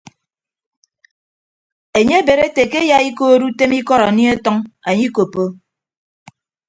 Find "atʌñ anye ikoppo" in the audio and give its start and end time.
4.35-5.43